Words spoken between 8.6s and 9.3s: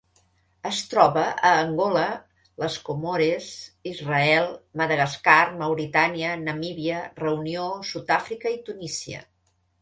Tunísia.